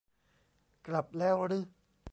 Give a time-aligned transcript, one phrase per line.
[0.87, 1.59] กลับแล้วรึ